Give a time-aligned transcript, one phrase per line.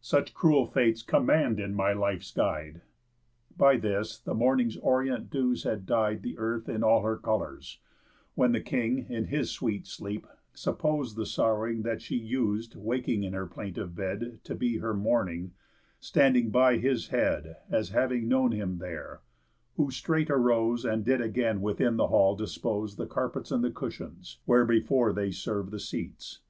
[0.00, 2.80] Such cruel fates command in my life's guide."
[3.56, 7.80] By this the morning's orient dews had dyed The earth in all her colours;
[8.36, 13.32] when the King, In his sweet sleep, suppos'd the sorrowing That she us'd waking in
[13.32, 15.54] her plaintive bed To be her mourning,
[15.98, 19.22] standing by his head, As having known him there;
[19.74, 24.38] who straight arose, And did again within the hall dispose The carpets and the cushions,
[24.44, 26.42] where before They serv'd the seats.